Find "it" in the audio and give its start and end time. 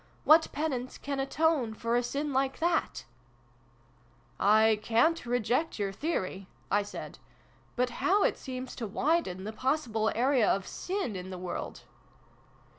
8.23-8.35